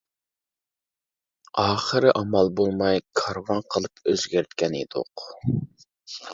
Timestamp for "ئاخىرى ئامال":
1.63-2.51